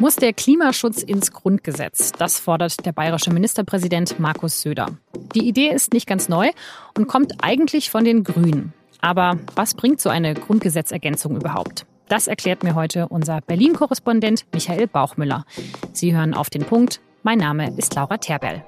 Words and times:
Muss 0.00 0.16
der 0.16 0.32
Klimaschutz 0.32 1.02
ins 1.02 1.30
Grundgesetz? 1.30 2.12
Das 2.12 2.40
fordert 2.40 2.86
der 2.86 2.92
bayerische 2.92 3.30
Ministerpräsident 3.34 4.18
Markus 4.18 4.62
Söder. 4.62 4.86
Die 5.34 5.46
Idee 5.46 5.68
ist 5.68 5.92
nicht 5.92 6.06
ganz 6.06 6.30
neu 6.30 6.52
und 6.96 7.06
kommt 7.06 7.44
eigentlich 7.44 7.90
von 7.90 8.02
den 8.02 8.24
Grünen. 8.24 8.72
Aber 9.02 9.38
was 9.56 9.74
bringt 9.74 10.00
so 10.00 10.08
eine 10.08 10.32
Grundgesetzergänzung 10.32 11.36
überhaupt? 11.36 11.84
Das 12.08 12.28
erklärt 12.28 12.62
mir 12.62 12.74
heute 12.74 13.08
unser 13.08 13.42
Berlin-Korrespondent 13.42 14.46
Michael 14.54 14.86
Bauchmüller. 14.86 15.44
Sie 15.92 16.16
hören 16.16 16.32
auf 16.32 16.48
den 16.48 16.64
Punkt. 16.64 17.02
Mein 17.22 17.36
Name 17.36 17.76
ist 17.76 17.94
Laura 17.94 18.16
Terberl. 18.16 18.64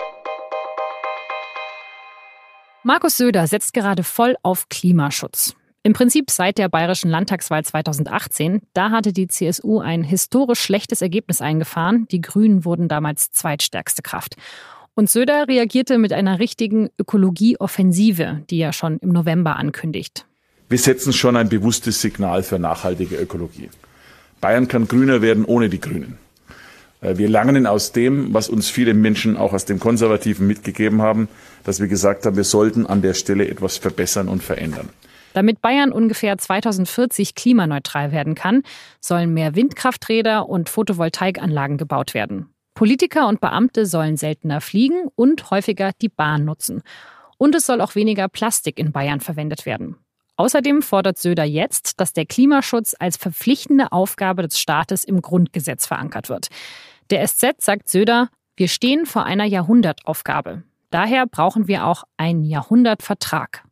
Markus 2.82 3.16
Söder 3.16 3.46
setzt 3.46 3.72
gerade 3.72 4.04
voll 4.04 4.36
auf 4.42 4.68
Klimaschutz. 4.68 5.54
Im 5.84 5.94
Prinzip 5.94 6.30
seit 6.30 6.58
der 6.58 6.68
bayerischen 6.68 7.10
Landtagswahl 7.10 7.64
2018. 7.64 8.60
Da 8.72 8.90
hatte 8.90 9.12
die 9.12 9.26
CSU 9.26 9.80
ein 9.80 10.04
historisch 10.04 10.60
schlechtes 10.60 11.02
Ergebnis 11.02 11.40
eingefahren. 11.40 12.06
Die 12.12 12.20
Grünen 12.20 12.64
wurden 12.64 12.86
damals 12.86 13.32
zweitstärkste 13.32 14.00
Kraft. 14.02 14.36
Und 14.94 15.10
Söder 15.10 15.48
reagierte 15.48 15.98
mit 15.98 16.12
einer 16.12 16.38
richtigen 16.38 16.90
Ökologieoffensive, 16.98 18.42
die 18.48 18.60
er 18.60 18.72
schon 18.72 18.98
im 18.98 19.08
November 19.08 19.56
ankündigt. 19.56 20.24
Wir 20.68 20.78
setzen 20.78 21.12
schon 21.12 21.36
ein 21.36 21.48
bewusstes 21.48 22.00
Signal 22.00 22.44
für 22.44 22.60
nachhaltige 22.60 23.16
Ökologie. 23.16 23.68
Bayern 24.40 24.68
kann 24.68 24.86
grüner 24.86 25.20
werden 25.20 25.44
ohne 25.44 25.68
die 25.68 25.80
Grünen. 25.80 26.16
Äh, 27.00 27.18
wir 27.18 27.28
lernen 27.28 27.66
aus 27.66 27.90
dem, 27.90 28.32
was 28.32 28.48
uns 28.48 28.70
viele 28.70 28.94
Menschen 28.94 29.36
auch 29.36 29.52
aus 29.52 29.64
dem 29.64 29.80
Konservativen 29.80 30.46
mitgegeben 30.46 31.02
haben, 31.02 31.28
dass 31.64 31.80
wir 31.80 31.88
gesagt 31.88 32.24
haben, 32.24 32.36
wir 32.36 32.44
sollten 32.44 32.86
an 32.86 33.02
der 33.02 33.14
Stelle 33.14 33.48
etwas 33.48 33.78
verbessern 33.78 34.28
und 34.28 34.44
verändern. 34.44 34.88
Damit 35.32 35.60
Bayern 35.60 35.92
ungefähr 35.92 36.36
2040 36.36 37.34
klimaneutral 37.34 38.12
werden 38.12 38.34
kann, 38.34 38.62
sollen 39.00 39.32
mehr 39.32 39.54
Windkrafträder 39.54 40.48
und 40.48 40.68
Photovoltaikanlagen 40.68 41.78
gebaut 41.78 42.14
werden. 42.14 42.52
Politiker 42.74 43.28
und 43.28 43.40
Beamte 43.40 43.86
sollen 43.86 44.16
seltener 44.16 44.60
fliegen 44.60 45.08
und 45.14 45.50
häufiger 45.50 45.92
die 46.00 46.08
Bahn 46.08 46.44
nutzen. 46.44 46.82
Und 47.38 47.54
es 47.54 47.66
soll 47.66 47.80
auch 47.80 47.94
weniger 47.94 48.28
Plastik 48.28 48.78
in 48.78 48.92
Bayern 48.92 49.20
verwendet 49.20 49.66
werden. 49.66 49.96
Außerdem 50.36 50.82
fordert 50.82 51.18
Söder 51.18 51.44
jetzt, 51.44 52.00
dass 52.00 52.14
der 52.14 52.24
Klimaschutz 52.24 52.94
als 52.98 53.16
verpflichtende 53.16 53.92
Aufgabe 53.92 54.42
des 54.42 54.58
Staates 54.58 55.04
im 55.04 55.20
Grundgesetz 55.20 55.86
verankert 55.86 56.28
wird. 56.28 56.48
Der 57.10 57.26
SZ 57.26 57.60
sagt 57.60 57.88
Söder, 57.88 58.30
wir 58.56 58.68
stehen 58.68 59.06
vor 59.06 59.24
einer 59.24 59.44
Jahrhundertaufgabe. 59.44 60.62
Daher 60.90 61.26
brauchen 61.26 61.68
wir 61.68 61.86
auch 61.86 62.04
einen 62.16 62.44
Jahrhundertvertrag. 62.44 63.64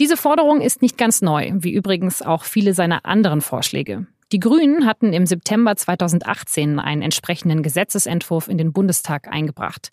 Diese 0.00 0.16
Forderung 0.16 0.60
ist 0.60 0.80
nicht 0.80 0.96
ganz 0.96 1.22
neu, 1.22 1.50
wie 1.54 1.72
übrigens 1.72 2.22
auch 2.22 2.44
viele 2.44 2.72
seiner 2.72 3.04
anderen 3.04 3.40
Vorschläge. 3.40 4.06
Die 4.30 4.38
Grünen 4.38 4.86
hatten 4.86 5.12
im 5.12 5.26
September 5.26 5.74
2018 5.74 6.78
einen 6.78 7.02
entsprechenden 7.02 7.62
Gesetzesentwurf 7.62 8.46
in 8.48 8.58
den 8.58 8.72
Bundestag 8.72 9.26
eingebracht. 9.26 9.90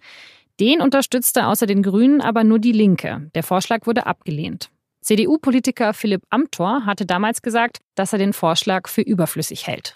Den 0.59 0.81
unterstützte 0.81 1.47
außer 1.47 1.65
den 1.65 1.81
Grünen 1.81 2.21
aber 2.21 2.43
nur 2.43 2.59
die 2.59 2.71
Linke. 2.71 3.31
Der 3.33 3.43
Vorschlag 3.43 3.87
wurde 3.87 4.05
abgelehnt. 4.05 4.69
CDU-Politiker 5.01 5.93
Philipp 5.93 6.23
Amthor 6.29 6.85
hatte 6.85 7.05
damals 7.05 7.41
gesagt, 7.41 7.79
dass 7.95 8.13
er 8.13 8.19
den 8.19 8.33
Vorschlag 8.33 8.87
für 8.87 9.01
überflüssig 9.01 9.67
hält. 9.67 9.95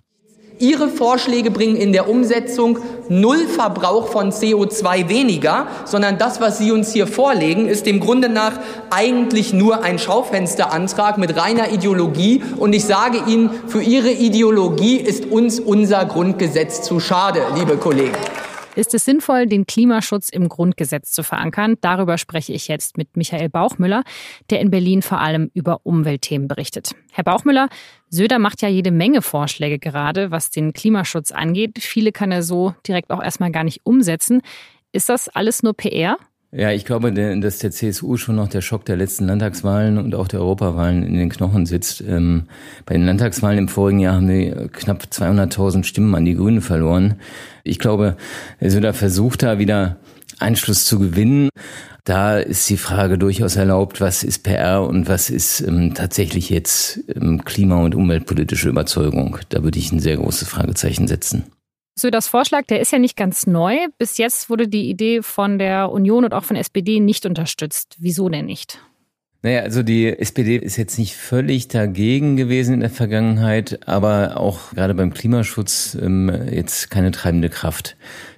Ihre 0.60 0.90
Vorschläge 0.90 1.52
bringen 1.52 1.78
in 1.78 1.94
der 1.94 2.10
Umsetzung 2.10 2.80
null 3.08 3.48
Verbrauch 3.48 4.10
von 4.10 4.32
CO2 4.32 5.08
weniger, 5.08 5.68
sondern 5.86 6.18
das, 6.18 6.42
was 6.42 6.58
Sie 6.58 6.74
uns 6.74 6.92
hier 6.92 7.08
vorlegen, 7.08 7.68
ist 7.68 7.86
dem 7.86 8.02
Grunde 8.02 8.28
nach 8.28 8.60
eigentlich 8.90 9.54
nur 9.54 9.84
ein 9.84 9.98
Schaufensterantrag 10.00 11.18
mit 11.18 11.38
reiner 11.38 11.72
Ideologie. 11.72 12.44
Und 12.58 12.74
ich 12.74 12.84
sage 12.84 13.22
Ihnen, 13.26 13.50
für 13.68 13.82
Ihre 13.82 14.12
Ideologie 14.12 14.98
ist 14.98 15.32
uns 15.32 15.62
unser 15.62 16.04
Grundgesetz 16.06 16.82
zu 16.82 17.00
schade, 17.00 17.42
liebe 17.56 17.78
Kollegen. 17.78 18.18
Ist 18.80 18.94
es 18.94 19.04
sinnvoll, 19.04 19.46
den 19.46 19.66
Klimaschutz 19.66 20.30
im 20.30 20.48
Grundgesetz 20.48 21.12
zu 21.12 21.22
verankern? 21.22 21.76
Darüber 21.82 22.18
spreche 22.18 22.54
ich 22.54 22.70
jetzt 22.70 22.98
mit 22.98 23.18
Michael 23.18 23.50
Bauchmüller, 23.50 24.04
der 24.50 24.62
in 24.62 24.72
Berlin 24.72 25.02
vor 25.02 25.20
allem 25.20 25.52
über 25.54 25.82
Umweltthemen 25.84 26.48
berichtet. 26.48 26.96
Herr 27.12 27.26
Bauchmüller, 27.26 27.68
Söder 28.08 28.40
macht 28.40 28.62
ja 28.62 28.70
jede 28.70 28.92
Menge 28.92 29.22
Vorschläge 29.22 29.80
gerade, 29.80 30.32
was 30.32 30.50
den 30.50 30.72
Klimaschutz 30.72 31.34
angeht. 31.34 31.80
Viele 31.80 32.14
kann 32.14 32.32
er 32.32 32.42
so 32.42 32.74
direkt 32.88 33.12
auch 33.12 33.22
erstmal 33.22 33.52
gar 33.52 33.66
nicht 33.66 33.82
umsetzen. 33.84 34.42
Ist 34.94 35.10
das 35.10 35.28
alles 35.28 35.62
nur 35.62 35.74
PR? 35.74 36.18
Ja, 36.52 36.72
ich 36.72 36.84
glaube, 36.84 37.14
dass 37.14 37.60
der 37.60 37.70
CSU 37.70 38.18
schon 38.18 38.36
noch 38.36 38.48
der 38.48 38.62
Schock 38.62 38.84
der 38.84 38.98
letzten 38.98 39.28
Landtagswahlen 39.28 40.00
und 40.00 40.16
auch 40.16 40.28
der 40.28 40.40
Europawahlen 40.40 41.04
in 41.04 41.14
den 41.14 41.30
Knochen 41.30 41.68
sitzt. 41.68 42.02
Ähm, 42.02 42.46
bei 42.88 42.96
den 42.96 43.06
Landtagswahlen 43.06 43.60
im 43.60 43.68
vorigen 43.68 44.00
Jahr 44.00 44.16
haben 44.16 44.28
die 44.28 44.52
knapp 44.72 45.04
200.000 45.12 45.84
Stimmen 45.84 46.16
an 46.16 46.26
die 46.26 46.34
Grünen 46.34 46.62
verloren. 46.62 47.20
Ich 47.64 47.78
glaube, 47.78 48.18
Söder 48.60 48.96
versucht 48.96 49.44
da 49.44 49.60
wieder 49.60 49.98
Einschluss 50.40 50.86
zu 50.86 50.98
gewinnen. 50.98 51.50
Da 52.04 52.40
ist 52.40 52.68
die 52.68 52.78
Frage 52.78 53.20
durchaus 53.20 53.56
erlaubt, 53.56 54.02
was 54.02 54.24
ist 54.24 54.42
PR 54.42 54.82
und 54.82 55.08
was 55.08 55.30
ist 55.30 55.62
ähm, 55.62 55.94
tatsächlich 55.94 56.50
jetzt 56.50 57.02
ähm, 57.14 57.46
klima- 57.46 57.84
und 57.84 57.94
umweltpolitische 57.94 58.70
Überzeugung. 58.70 59.38
Da 59.50 59.64
würde 59.64 59.78
ich 59.78 59.92
ein 59.92 60.00
sehr 60.00 60.18
großes 60.18 60.48
Fragezeichen 60.48 61.08
setzen. 61.08 61.44
Söders 62.00 62.28
Vorschlag, 62.28 62.66
der 62.66 62.80
ist 62.80 62.92
ja 62.92 63.00
nicht 63.00 63.16
ganz 63.16 63.46
neu. 63.46 63.76
Bis 63.98 64.18
jetzt 64.18 64.50
wurde 64.50 64.68
die 64.68 64.90
Idee 64.90 65.22
von 65.22 65.60
der 65.60 65.92
Union 65.92 66.26
und 66.26 66.34
auch 66.34 66.44
von 66.44 66.56
SPD 66.56 67.00
nicht 67.00 67.26
unterstützt. 67.26 67.96
Wieso 68.00 68.30
denn 68.30 68.46
nicht? 68.46 68.80
Naja, 69.42 69.62
also 69.62 69.84
die 69.84 70.08
SPD 70.08 70.58
ist 70.58 70.76
jetzt 70.76 71.00
nicht 71.00 71.16
völlig 71.16 71.70
dagegen 71.70 72.36
gewesen 72.36 72.74
in 72.74 72.80
der 72.82 72.90
Vergangenheit, 72.90 73.88
aber 73.88 74.36
auch 74.36 74.72
gerade 74.72 74.94
beim 74.94 75.14
Klimaschutz 75.14 75.98
ähm, 76.02 76.30
jetzt 76.52 76.90
keine 76.90 77.12
treibende 77.12 77.48
Kraft. 77.48 77.96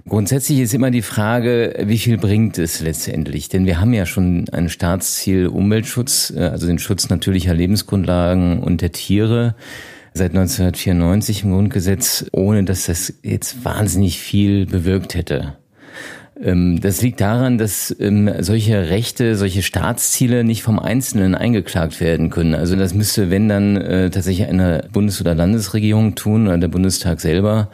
Grundsätzlich 0.07 0.59
ist 0.59 0.75
immer 0.75 0.91
die 0.91 1.01
Frage, 1.01 1.73
wie 1.85 1.97
viel 1.97 2.19
bringt 2.19 2.59
es 2.59 2.81
letztendlich? 2.81 3.49
Denn 3.49 3.65
wir 3.65 3.81
haben 3.81 3.93
ja 3.93 4.05
schon 4.05 4.47
ein 4.51 4.69
Staatsziel 4.69 5.47
Umweltschutz, 5.47 6.33
äh, 6.35 6.41
also 6.41 6.67
den 6.67 6.77
Schutz 6.77 7.09
natürlicher 7.09 7.55
Lebensgrundlagen 7.55 8.59
und 8.61 8.81
der 8.81 8.91
Tiere 8.91 9.55
seit 10.13 10.31
1994 10.31 11.43
im 11.43 11.51
Grundgesetz, 11.51 12.25
ohne 12.31 12.63
dass 12.63 12.85
das 12.85 13.13
jetzt 13.23 13.63
wahnsinnig 13.63 14.19
viel 14.19 14.65
bewirkt 14.65 15.15
hätte. 15.15 15.55
Ähm, 16.41 16.79
das 16.81 17.01
liegt 17.01 17.21
daran, 17.21 17.57
dass 17.57 17.95
ähm, 17.99 18.29
solche 18.39 18.89
Rechte, 18.89 19.35
solche 19.35 19.61
Staatsziele 19.61 20.43
nicht 20.43 20.63
vom 20.63 20.79
Einzelnen 20.79 21.35
eingeklagt 21.35 22.01
werden 22.01 22.29
können. 22.29 22.55
Also 22.55 22.75
das 22.75 22.93
müsste, 22.93 23.29
wenn 23.29 23.47
dann 23.47 23.77
äh, 23.77 24.09
tatsächlich 24.09 24.47
eine 24.47 24.87
Bundes- 24.91 25.21
oder 25.21 25.35
Landesregierung 25.35 26.15
tun 26.15 26.47
oder 26.47 26.57
der 26.57 26.67
Bundestag 26.67 27.21
selber. 27.21 27.69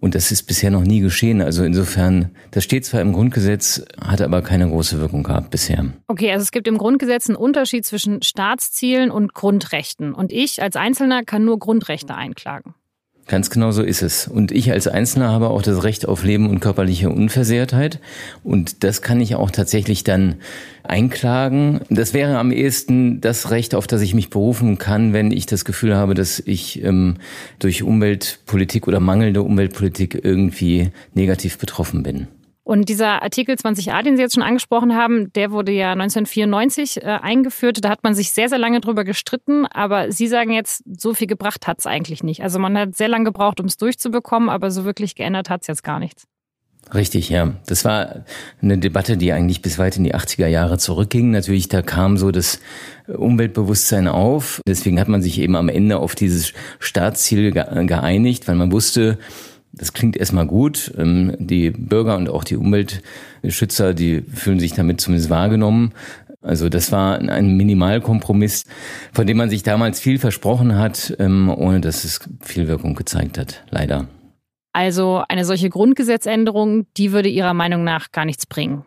Und 0.00 0.14
das 0.14 0.32
ist 0.32 0.44
bisher 0.44 0.70
noch 0.70 0.82
nie 0.82 1.00
geschehen. 1.00 1.42
Also 1.42 1.62
insofern, 1.62 2.30
das 2.52 2.64
steht 2.64 2.86
zwar 2.86 3.02
im 3.02 3.12
Grundgesetz, 3.12 3.84
hat 4.00 4.22
aber 4.22 4.40
keine 4.40 4.66
große 4.68 4.98
Wirkung 4.98 5.22
gehabt 5.22 5.50
bisher. 5.50 5.92
Okay, 6.08 6.32
also 6.32 6.42
es 6.42 6.52
gibt 6.52 6.66
im 6.66 6.78
Grundgesetz 6.78 7.28
einen 7.28 7.36
Unterschied 7.36 7.84
zwischen 7.84 8.22
Staatszielen 8.22 9.10
und 9.10 9.34
Grundrechten. 9.34 10.14
Und 10.14 10.32
ich 10.32 10.62
als 10.62 10.76
Einzelner 10.76 11.22
kann 11.22 11.44
nur 11.44 11.58
Grundrechte 11.58 12.14
einklagen. 12.14 12.74
Ganz 13.30 13.48
genau 13.48 13.70
so 13.70 13.84
ist 13.84 14.02
es. 14.02 14.26
Und 14.26 14.50
ich 14.50 14.72
als 14.72 14.88
Einzelner 14.88 15.28
habe 15.28 15.50
auch 15.50 15.62
das 15.62 15.84
Recht 15.84 16.08
auf 16.08 16.24
Leben 16.24 16.50
und 16.50 16.58
körperliche 16.58 17.10
Unversehrtheit. 17.10 18.00
Und 18.42 18.82
das 18.82 19.02
kann 19.02 19.20
ich 19.20 19.36
auch 19.36 19.52
tatsächlich 19.52 20.02
dann 20.02 20.34
einklagen. 20.82 21.82
Das 21.90 22.12
wäre 22.12 22.38
am 22.38 22.50
ehesten 22.50 23.20
das 23.20 23.52
Recht, 23.52 23.76
auf 23.76 23.86
das 23.86 24.00
ich 24.00 24.14
mich 24.14 24.30
berufen 24.30 24.78
kann, 24.78 25.12
wenn 25.12 25.30
ich 25.30 25.46
das 25.46 25.64
Gefühl 25.64 25.94
habe, 25.94 26.14
dass 26.14 26.42
ich 26.44 26.82
ähm, 26.82 27.18
durch 27.60 27.84
Umweltpolitik 27.84 28.88
oder 28.88 28.98
mangelnde 28.98 29.42
Umweltpolitik 29.42 30.18
irgendwie 30.24 30.90
negativ 31.14 31.56
betroffen 31.58 32.02
bin. 32.02 32.26
Und 32.70 32.88
dieser 32.88 33.24
Artikel 33.24 33.56
20a, 33.56 34.00
den 34.04 34.14
Sie 34.14 34.22
jetzt 34.22 34.34
schon 34.34 34.44
angesprochen 34.44 34.94
haben, 34.94 35.32
der 35.32 35.50
wurde 35.50 35.72
ja 35.72 35.90
1994 35.90 37.02
äh, 37.02 37.18
eingeführt. 37.20 37.84
Da 37.84 37.88
hat 37.88 38.04
man 38.04 38.14
sich 38.14 38.30
sehr, 38.30 38.48
sehr 38.48 38.60
lange 38.60 38.80
drüber 38.80 39.02
gestritten. 39.02 39.66
Aber 39.66 40.12
Sie 40.12 40.28
sagen 40.28 40.52
jetzt, 40.52 40.84
so 40.86 41.12
viel 41.12 41.26
gebracht 41.26 41.66
hat 41.66 41.80
es 41.80 41.86
eigentlich 41.86 42.22
nicht. 42.22 42.44
Also 42.44 42.60
man 42.60 42.78
hat 42.78 42.96
sehr 42.96 43.08
lange 43.08 43.24
gebraucht, 43.24 43.58
um 43.58 43.66
es 43.66 43.76
durchzubekommen, 43.76 44.48
aber 44.48 44.70
so 44.70 44.84
wirklich 44.84 45.16
geändert 45.16 45.50
hat 45.50 45.62
es 45.62 45.66
jetzt 45.66 45.82
gar 45.82 45.98
nichts. 45.98 46.28
Richtig, 46.94 47.28
ja. 47.28 47.54
Das 47.66 47.84
war 47.84 48.24
eine 48.62 48.78
Debatte, 48.78 49.16
die 49.16 49.32
eigentlich 49.32 49.62
bis 49.62 49.80
weit 49.80 49.96
in 49.96 50.04
die 50.04 50.14
80er 50.14 50.46
Jahre 50.46 50.78
zurückging. 50.78 51.32
Natürlich, 51.32 51.66
da 51.66 51.82
kam 51.82 52.18
so 52.18 52.30
das 52.30 52.60
Umweltbewusstsein 53.08 54.06
auf. 54.06 54.60
Deswegen 54.64 55.00
hat 55.00 55.08
man 55.08 55.22
sich 55.22 55.40
eben 55.40 55.56
am 55.56 55.68
Ende 55.68 55.98
auf 55.98 56.14
dieses 56.14 56.52
Staatsziel 56.78 57.50
geeinigt, 57.50 58.46
weil 58.46 58.54
man 58.54 58.70
wusste, 58.70 59.18
das 59.72 59.92
klingt 59.92 60.16
erstmal 60.16 60.46
gut. 60.46 60.92
Ähm, 60.98 61.36
die 61.38 61.70
Bürger 61.70 62.16
und 62.16 62.28
auch 62.28 62.44
die 62.44 62.56
Umweltschützer, 62.56 63.94
die 63.94 64.22
fühlen 64.22 64.60
sich 64.60 64.72
damit 64.72 65.00
zumindest 65.00 65.30
wahrgenommen. 65.30 65.92
Also 66.42 66.68
das 66.68 66.90
war 66.90 67.18
ein 67.18 67.56
Minimalkompromiss, 67.56 68.64
von 69.12 69.26
dem 69.26 69.36
man 69.36 69.50
sich 69.50 69.62
damals 69.62 70.00
viel 70.00 70.18
versprochen 70.18 70.76
hat, 70.78 71.14
ähm, 71.18 71.50
ohne 71.50 71.80
dass 71.80 72.04
es 72.04 72.20
viel 72.40 72.66
Wirkung 72.66 72.94
gezeigt 72.94 73.36
hat, 73.36 73.62
leider. 73.70 74.08
Also 74.72 75.22
eine 75.28 75.44
solche 75.44 75.68
Grundgesetzänderung, 75.68 76.86
die 76.96 77.12
würde 77.12 77.28
Ihrer 77.28 77.54
Meinung 77.54 77.84
nach 77.84 78.12
gar 78.12 78.24
nichts 78.24 78.46
bringen. 78.46 78.84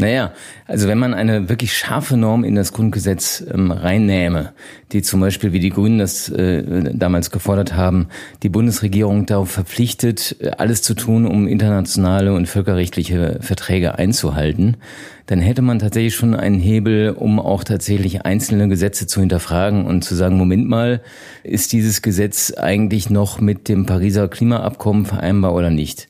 Naja, 0.00 0.32
also 0.66 0.88
wenn 0.88 0.98
man 0.98 1.12
eine 1.12 1.50
wirklich 1.50 1.76
scharfe 1.76 2.16
Norm 2.16 2.42
in 2.42 2.54
das 2.54 2.72
Grundgesetz 2.72 3.44
ähm, 3.52 3.70
reinnähme, 3.70 4.52
die 4.92 5.02
zum 5.02 5.20
Beispiel, 5.20 5.52
wie 5.52 5.60
die 5.60 5.68
Grünen 5.68 5.98
das 5.98 6.30
äh, 6.30 6.64
damals 6.94 7.30
gefordert 7.30 7.74
haben, 7.74 8.08
die 8.42 8.48
Bundesregierung 8.48 9.26
darauf 9.26 9.50
verpflichtet, 9.50 10.36
alles 10.56 10.80
zu 10.80 10.94
tun, 10.94 11.26
um 11.26 11.46
internationale 11.46 12.32
und 12.32 12.46
völkerrechtliche 12.46 13.40
Verträge 13.42 13.98
einzuhalten, 13.98 14.78
dann 15.26 15.40
hätte 15.40 15.60
man 15.60 15.78
tatsächlich 15.78 16.14
schon 16.14 16.34
einen 16.34 16.58
Hebel, 16.58 17.10
um 17.10 17.38
auch 17.38 17.62
tatsächlich 17.62 18.24
einzelne 18.24 18.68
Gesetze 18.68 19.06
zu 19.06 19.20
hinterfragen 19.20 19.84
und 19.84 20.02
zu 20.02 20.14
sagen, 20.14 20.38
Moment 20.38 20.66
mal, 20.66 21.02
ist 21.42 21.72
dieses 21.72 22.00
Gesetz 22.00 22.52
eigentlich 22.54 23.10
noch 23.10 23.38
mit 23.40 23.68
dem 23.68 23.84
Pariser 23.84 24.28
Klimaabkommen 24.28 25.04
vereinbar 25.04 25.54
oder 25.54 25.70
nicht? 25.70 26.08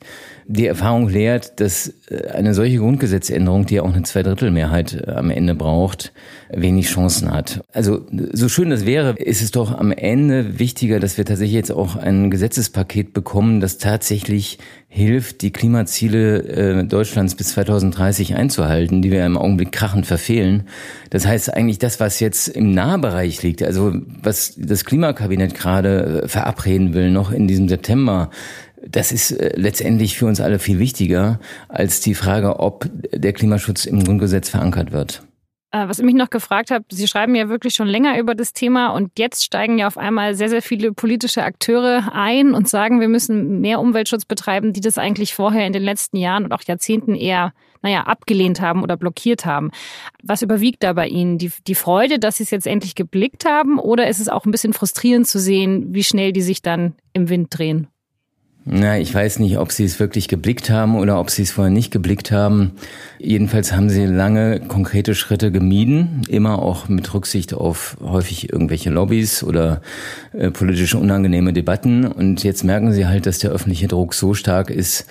Die 0.53 0.67
Erfahrung 0.67 1.07
lehrt, 1.07 1.61
dass 1.61 1.93
äh, 2.09 2.27
eine 2.27 2.53
solche 2.53 2.77
Grundgesetzänderung, 2.77 3.65
die 3.65 3.79
auch 3.79 3.93
eine 3.93 4.03
Zweidrittelmehrheit 4.03 5.01
äh, 5.07 5.11
am 5.11 5.29
Ende 5.29 5.55
braucht, 5.55 6.11
wenig 6.49 6.87
Chancen 6.87 7.31
hat. 7.31 7.61
Also 7.71 8.05
so 8.33 8.49
schön 8.49 8.69
das 8.69 8.85
wäre, 8.85 9.15
ist 9.17 9.41
es 9.41 9.51
doch 9.51 9.71
am 9.71 9.91
Ende 9.91 10.59
wichtiger, 10.59 10.99
dass 10.99 11.17
wir 11.17 11.23
tatsächlich 11.23 11.55
jetzt 11.55 11.71
auch 11.71 11.95
ein 11.95 12.29
Gesetzespaket 12.29 13.13
bekommen, 13.13 13.61
das 13.61 13.77
tatsächlich 13.77 14.59
hilft, 14.89 15.41
die 15.41 15.51
Klimaziele 15.51 16.81
äh, 16.81 16.83
Deutschlands 16.83 17.35
bis 17.35 17.49
2030 17.53 18.35
einzuhalten, 18.35 19.01
die 19.01 19.09
wir 19.09 19.25
im 19.25 19.37
Augenblick 19.37 19.71
krachend 19.71 20.05
verfehlen. 20.05 20.63
Das 21.11 21.25
heißt 21.25 21.53
eigentlich 21.53 21.79
das, 21.79 22.01
was 22.01 22.19
jetzt 22.19 22.49
im 22.49 22.73
Nahbereich 22.73 23.41
liegt, 23.41 23.63
also 23.63 23.93
was 24.21 24.53
das 24.57 24.83
Klimakabinett 24.83 25.53
gerade 25.53 26.23
verabreden 26.25 26.93
will, 26.93 27.09
noch 27.09 27.31
in 27.31 27.47
diesem 27.47 27.69
September, 27.69 28.31
das 28.85 29.11
ist 29.11 29.31
äh, 29.31 29.53
letztendlich 29.55 30.17
für 30.17 30.25
uns 30.25 30.41
alle 30.41 30.59
viel 30.59 30.79
wichtiger 30.79 31.39
als 31.69 32.01
die 32.01 32.15
Frage, 32.15 32.59
ob 32.59 32.89
der 33.13 33.33
Klimaschutz 33.33 33.85
im 33.85 34.03
Grundgesetz 34.03 34.49
verankert 34.49 34.91
wird. 34.91 35.23
Äh, 35.73 35.87
was 35.87 35.99
ich 35.99 36.05
mich 36.05 36.15
noch 36.15 36.29
gefragt 36.29 36.69
habe, 36.69 36.83
Sie 36.91 37.07
schreiben 37.07 37.33
ja 37.33 37.47
wirklich 37.47 37.75
schon 37.75 37.87
länger 37.87 38.19
über 38.19 38.35
das 38.35 38.51
Thema 38.51 38.89
und 38.89 39.17
jetzt 39.17 39.43
steigen 39.43 39.77
ja 39.77 39.87
auf 39.87 39.97
einmal 39.97 40.35
sehr, 40.35 40.49
sehr 40.49 40.61
viele 40.61 40.91
politische 40.91 41.43
Akteure 41.43 42.13
ein 42.13 42.53
und 42.53 42.67
sagen, 42.67 42.99
wir 42.99 43.07
müssen 43.07 43.61
mehr 43.61 43.79
Umweltschutz 43.79 44.25
betreiben, 44.25 44.73
die 44.73 44.81
das 44.81 44.97
eigentlich 44.97 45.33
vorher 45.33 45.65
in 45.65 45.73
den 45.73 45.83
letzten 45.83 46.17
Jahren 46.17 46.43
und 46.43 46.51
auch 46.51 46.63
Jahrzehnten 46.63 47.15
eher, 47.15 47.53
naja, 47.81 48.03
abgelehnt 48.03 48.59
haben 48.59 48.83
oder 48.83 48.97
blockiert 48.97 49.45
haben. 49.45 49.71
Was 50.21 50.41
überwiegt 50.41 50.83
da 50.83 50.91
bei 50.91 51.07
Ihnen? 51.07 51.37
Die, 51.37 51.51
die 51.65 51.75
Freude, 51.75 52.19
dass 52.19 52.37
Sie 52.37 52.43
es 52.43 52.51
jetzt 52.51 52.67
endlich 52.67 52.95
geblickt 52.95 53.45
haben 53.45 53.79
oder 53.79 54.09
ist 54.09 54.19
es 54.19 54.27
auch 54.27 54.45
ein 54.45 54.51
bisschen 54.51 54.73
frustrierend 54.73 55.27
zu 55.27 55.39
sehen, 55.39 55.93
wie 55.93 56.03
schnell 56.03 56.33
die 56.33 56.41
sich 56.41 56.61
dann 56.61 56.95
im 57.13 57.29
Wind 57.29 57.57
drehen? 57.57 57.87
Na, 58.63 58.99
ich 58.99 59.13
weiß 59.13 59.39
nicht, 59.39 59.57
ob 59.57 59.71
sie 59.71 59.85
es 59.85 59.99
wirklich 59.99 60.27
geblickt 60.27 60.69
haben 60.69 60.95
oder 60.95 61.19
ob 61.19 61.31
sie 61.31 61.41
es 61.41 61.51
vorher 61.51 61.71
nicht 61.73 61.89
geblickt 61.89 62.31
haben. 62.31 62.73
Jedenfalls 63.17 63.73
haben 63.73 63.89
sie 63.89 64.05
lange 64.05 64.59
konkrete 64.59 65.15
Schritte 65.15 65.51
gemieden, 65.51 66.21
immer 66.29 66.59
auch 66.59 66.87
mit 66.87 67.11
Rücksicht 67.11 67.55
auf 67.55 67.97
häufig 68.03 68.53
irgendwelche 68.53 68.91
Lobbys 68.91 69.43
oder 69.43 69.81
äh, 70.33 70.51
politische 70.51 70.99
unangenehme 70.99 71.53
Debatten. 71.53 72.05
Und 72.05 72.43
jetzt 72.43 72.63
merken 72.63 72.93
sie 72.93 73.07
halt, 73.07 73.25
dass 73.25 73.39
der 73.39 73.49
öffentliche 73.49 73.87
Druck 73.87 74.13
so 74.13 74.35
stark 74.35 74.69
ist, 74.69 75.07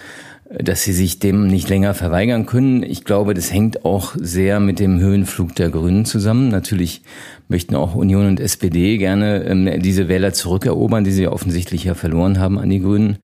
dass 0.58 0.82
sie 0.82 0.93
sich 0.93 1.20
dem 1.20 1.47
nicht 1.47 1.69
länger 1.69 1.94
verweigern 1.94 2.44
können. 2.44 2.82
Ich 2.82 3.05
glaube, 3.05 3.35
das 3.35 3.52
hängt 3.52 3.85
auch 3.85 4.17
sehr 4.19 4.58
mit 4.58 4.81
dem 4.81 4.99
Höhenflug 4.99 5.55
der 5.55 5.70
Grünen 5.70 6.05
zusammen. 6.05 6.49
Natürlich 6.49 7.02
möchten 7.47 7.76
auch 7.76 7.94
Union 7.94 8.26
und 8.26 8.41
SPD 8.41 8.99
gerne 8.99 9.44
ähm, 9.44 9.81
diese 9.81 10.08
Wähler 10.08 10.32
zurückerobern, 10.32 11.05
die 11.05 11.12
sie 11.12 11.29
offensichtlich 11.29 11.85
ja 11.85 11.94
verloren 11.94 12.41
haben 12.41 12.58
an 12.58 12.69
die 12.69 12.81
Grünen. 12.81 13.19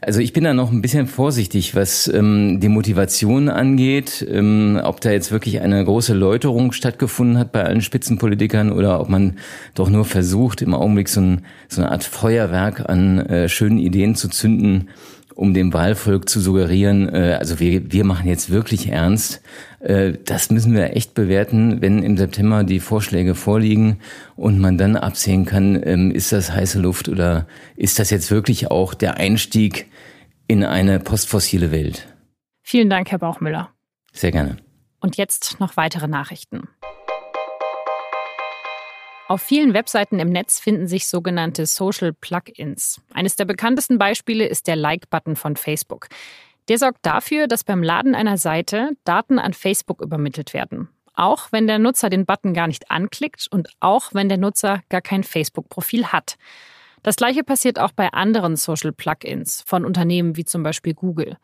Also 0.00 0.20
ich 0.20 0.32
bin 0.32 0.44
da 0.44 0.54
noch 0.54 0.70
ein 0.70 0.80
bisschen 0.80 1.08
vorsichtig, 1.08 1.74
was 1.74 2.06
ähm, 2.06 2.60
die 2.60 2.68
Motivation 2.68 3.48
angeht, 3.48 4.24
ähm, 4.30 4.80
ob 4.82 5.00
da 5.00 5.10
jetzt 5.10 5.32
wirklich 5.32 5.60
eine 5.62 5.84
große 5.84 6.14
Läuterung 6.14 6.70
stattgefunden 6.70 7.36
hat 7.36 7.50
bei 7.50 7.64
allen 7.64 7.80
Spitzenpolitikern 7.80 8.70
oder 8.70 9.00
ob 9.00 9.08
man 9.08 9.38
doch 9.74 9.90
nur 9.90 10.04
versucht, 10.04 10.62
im 10.62 10.74
Augenblick 10.74 11.08
so, 11.08 11.20
ein, 11.20 11.42
so 11.68 11.82
eine 11.82 11.90
Art 11.90 12.04
Feuerwerk 12.04 12.88
an 12.88 13.18
äh, 13.18 13.48
schönen 13.48 13.78
Ideen 13.78 14.14
zu 14.14 14.28
zünden 14.28 14.88
um 15.40 15.54
dem 15.54 15.72
Wahlvolk 15.72 16.28
zu 16.28 16.38
suggerieren, 16.38 17.08
äh, 17.08 17.38
also 17.38 17.60
wir, 17.60 17.90
wir 17.90 18.04
machen 18.04 18.28
jetzt 18.28 18.50
wirklich 18.50 18.90
ernst. 18.90 19.40
Äh, 19.80 20.18
das 20.26 20.50
müssen 20.50 20.74
wir 20.74 20.94
echt 20.94 21.14
bewerten, 21.14 21.80
wenn 21.80 22.02
im 22.02 22.18
September 22.18 22.62
die 22.62 22.78
Vorschläge 22.78 23.34
vorliegen 23.34 24.00
und 24.36 24.58
man 24.58 24.76
dann 24.76 24.96
absehen 24.96 25.46
kann, 25.46 25.80
ähm, 25.82 26.10
ist 26.10 26.32
das 26.32 26.52
heiße 26.52 26.78
Luft 26.78 27.08
oder 27.08 27.46
ist 27.74 27.98
das 27.98 28.10
jetzt 28.10 28.30
wirklich 28.30 28.70
auch 28.70 28.92
der 28.92 29.16
Einstieg 29.16 29.86
in 30.46 30.62
eine 30.62 31.00
postfossile 31.00 31.72
Welt? 31.72 32.06
Vielen 32.62 32.90
Dank, 32.90 33.10
Herr 33.10 33.18
Bauchmüller. 33.18 33.70
Sehr 34.12 34.32
gerne. 34.32 34.58
Und 35.00 35.16
jetzt 35.16 35.58
noch 35.58 35.78
weitere 35.78 36.06
Nachrichten. 36.06 36.68
Auf 39.30 39.42
vielen 39.42 39.74
Webseiten 39.74 40.18
im 40.18 40.30
Netz 40.30 40.58
finden 40.58 40.88
sich 40.88 41.06
sogenannte 41.06 41.64
Social 41.64 42.12
Plugins. 42.12 43.00
Eines 43.14 43.36
der 43.36 43.44
bekanntesten 43.44 43.96
Beispiele 43.96 44.44
ist 44.44 44.66
der 44.66 44.74
Like-Button 44.74 45.36
von 45.36 45.54
Facebook. 45.54 46.08
Der 46.68 46.78
sorgt 46.78 47.06
dafür, 47.06 47.46
dass 47.46 47.62
beim 47.62 47.84
Laden 47.84 48.16
einer 48.16 48.38
Seite 48.38 48.90
Daten 49.04 49.38
an 49.38 49.52
Facebook 49.52 50.02
übermittelt 50.02 50.52
werden. 50.52 50.88
Auch 51.14 51.52
wenn 51.52 51.68
der 51.68 51.78
Nutzer 51.78 52.10
den 52.10 52.26
Button 52.26 52.54
gar 52.54 52.66
nicht 52.66 52.90
anklickt 52.90 53.46
und 53.52 53.68
auch 53.78 54.14
wenn 54.14 54.28
der 54.28 54.38
Nutzer 54.38 54.82
gar 54.88 55.00
kein 55.00 55.22
Facebook-Profil 55.22 56.08
hat. 56.08 56.34
Das 57.04 57.14
gleiche 57.14 57.44
passiert 57.44 57.78
auch 57.78 57.92
bei 57.92 58.12
anderen 58.12 58.56
Social 58.56 58.90
Plugins 58.90 59.62
von 59.64 59.84
Unternehmen 59.84 60.36
wie 60.36 60.44
zum 60.44 60.64
Beispiel 60.64 60.94
Google. 60.94 61.36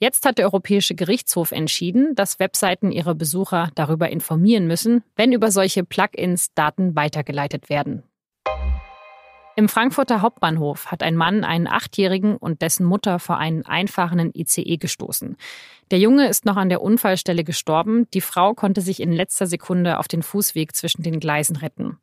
Jetzt 0.00 0.24
hat 0.24 0.38
der 0.38 0.44
Europäische 0.44 0.94
Gerichtshof 0.94 1.50
entschieden, 1.50 2.14
dass 2.14 2.38
Webseiten 2.38 2.92
ihre 2.92 3.16
Besucher 3.16 3.70
darüber 3.74 4.10
informieren 4.10 4.68
müssen, 4.68 5.02
wenn 5.16 5.32
über 5.32 5.50
solche 5.50 5.82
Plugins 5.82 6.54
Daten 6.54 6.94
weitergeleitet 6.94 7.68
werden. 7.68 8.04
Im 9.56 9.68
Frankfurter 9.68 10.22
Hauptbahnhof 10.22 10.86
hat 10.86 11.02
ein 11.02 11.16
Mann 11.16 11.42
einen 11.42 11.66
Achtjährigen 11.66 12.36
und 12.36 12.62
dessen 12.62 12.86
Mutter 12.86 13.18
vor 13.18 13.38
einen 13.38 13.66
einfahrenden 13.66 14.30
ICE 14.32 14.76
gestoßen. 14.76 15.36
Der 15.90 15.98
Junge 15.98 16.28
ist 16.28 16.44
noch 16.44 16.56
an 16.56 16.68
der 16.68 16.80
Unfallstelle 16.80 17.42
gestorben. 17.42 18.06
Die 18.14 18.20
Frau 18.20 18.54
konnte 18.54 18.82
sich 18.82 19.00
in 19.00 19.10
letzter 19.10 19.48
Sekunde 19.48 19.98
auf 19.98 20.06
den 20.06 20.22
Fußweg 20.22 20.76
zwischen 20.76 21.02
den 21.02 21.18
Gleisen 21.18 21.56
retten. 21.56 21.98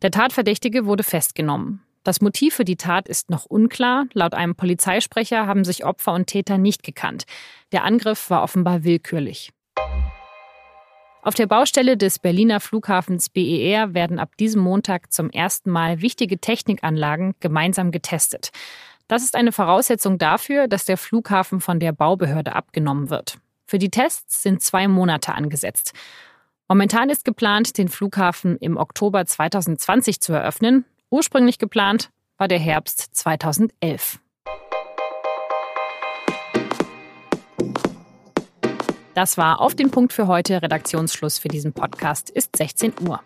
Der 0.00 0.12
Tatverdächtige 0.12 0.86
wurde 0.86 1.02
festgenommen. 1.02 1.82
Das 2.04 2.20
Motiv 2.20 2.54
für 2.54 2.66
die 2.66 2.76
Tat 2.76 3.08
ist 3.08 3.30
noch 3.30 3.46
unklar. 3.46 4.04
Laut 4.12 4.34
einem 4.34 4.54
Polizeisprecher 4.54 5.46
haben 5.46 5.64
sich 5.64 5.86
Opfer 5.86 6.12
und 6.12 6.26
Täter 6.26 6.58
nicht 6.58 6.82
gekannt. 6.82 7.24
Der 7.72 7.82
Angriff 7.84 8.28
war 8.28 8.42
offenbar 8.42 8.84
willkürlich. 8.84 9.50
Auf 11.22 11.34
der 11.34 11.46
Baustelle 11.46 11.96
des 11.96 12.18
Berliner 12.18 12.60
Flughafens 12.60 13.30
BER 13.30 13.94
werden 13.94 14.18
ab 14.18 14.36
diesem 14.36 14.60
Montag 14.60 15.10
zum 15.10 15.30
ersten 15.30 15.70
Mal 15.70 16.02
wichtige 16.02 16.38
Technikanlagen 16.38 17.34
gemeinsam 17.40 17.90
getestet. 17.90 18.50
Das 19.08 19.22
ist 19.22 19.34
eine 19.34 19.52
Voraussetzung 19.52 20.18
dafür, 20.18 20.68
dass 20.68 20.84
der 20.84 20.98
Flughafen 20.98 21.62
von 21.62 21.80
der 21.80 21.92
Baubehörde 21.92 22.54
abgenommen 22.54 23.08
wird. 23.08 23.38
Für 23.66 23.78
die 23.78 23.90
Tests 23.90 24.42
sind 24.42 24.60
zwei 24.60 24.88
Monate 24.88 25.32
angesetzt. 25.34 25.94
Momentan 26.68 27.08
ist 27.08 27.24
geplant, 27.24 27.78
den 27.78 27.88
Flughafen 27.88 28.58
im 28.58 28.76
Oktober 28.76 29.24
2020 29.24 30.20
zu 30.20 30.34
eröffnen. 30.34 30.84
Ursprünglich 31.14 31.60
geplant 31.60 32.10
war 32.38 32.48
der 32.48 32.58
Herbst 32.58 33.14
2011. 33.14 34.18
Das 39.14 39.38
war 39.38 39.60
auf 39.60 39.76
den 39.76 39.92
Punkt 39.92 40.12
für 40.12 40.26
heute. 40.26 40.60
Redaktionsschluss 40.60 41.38
für 41.38 41.46
diesen 41.46 41.72
Podcast 41.72 42.30
ist 42.30 42.56
16 42.56 42.94
Uhr. 43.06 43.20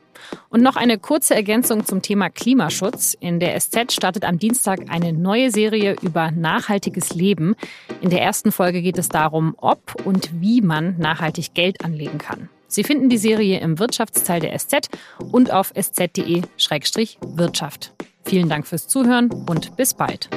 Und 0.50 0.60
noch 0.60 0.76
eine 0.76 0.98
kurze 0.98 1.34
Ergänzung 1.34 1.86
zum 1.86 2.02
Thema 2.02 2.28
Klimaschutz. 2.28 3.16
In 3.18 3.40
der 3.40 3.58
SZ 3.58 3.90
startet 3.94 4.26
am 4.26 4.38
Dienstag 4.38 4.90
eine 4.90 5.14
neue 5.14 5.50
Serie 5.50 5.96
über 6.02 6.30
nachhaltiges 6.30 7.14
Leben. 7.14 7.54
In 8.02 8.10
der 8.10 8.20
ersten 8.20 8.52
Folge 8.52 8.82
geht 8.82 8.98
es 8.98 9.08
darum, 9.08 9.54
ob 9.56 10.04
und 10.04 10.42
wie 10.42 10.60
man 10.60 10.98
nachhaltig 10.98 11.54
Geld 11.54 11.82
anlegen 11.82 12.18
kann. 12.18 12.50
Sie 12.68 12.84
finden 12.84 13.08
die 13.08 13.18
Serie 13.18 13.60
im 13.60 13.78
Wirtschaftsteil 13.78 14.40
der 14.40 14.56
SZ 14.56 14.88
und 15.32 15.52
auf 15.52 15.72
sz.de-wirtschaft. 15.74 17.94
Vielen 18.24 18.48
Dank 18.48 18.66
fürs 18.66 18.86
Zuhören 18.86 19.30
und 19.48 19.76
bis 19.76 19.94
bald. 19.94 20.28